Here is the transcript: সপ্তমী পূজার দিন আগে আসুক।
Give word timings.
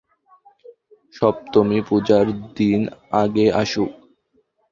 সপ্তমী 1.13 1.79
পূজার 1.87 2.25
দিন 2.57 2.81
আগে 3.21 3.45
আসুক। 3.61 3.91